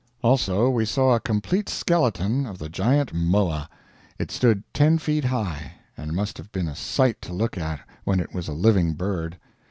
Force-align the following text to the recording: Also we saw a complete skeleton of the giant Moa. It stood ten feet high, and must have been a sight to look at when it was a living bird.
Also 0.23 0.67
we 0.71 0.83
saw 0.83 1.13
a 1.13 1.19
complete 1.19 1.69
skeleton 1.69 2.47
of 2.47 2.57
the 2.57 2.69
giant 2.69 3.13
Moa. 3.13 3.69
It 4.17 4.31
stood 4.31 4.63
ten 4.73 4.97
feet 4.97 5.25
high, 5.25 5.73
and 5.95 6.13
must 6.15 6.39
have 6.39 6.51
been 6.51 6.67
a 6.67 6.75
sight 6.75 7.21
to 7.21 7.33
look 7.33 7.55
at 7.55 7.81
when 8.03 8.19
it 8.19 8.33
was 8.33 8.47
a 8.47 8.53
living 8.53 8.93
bird. 8.93 9.37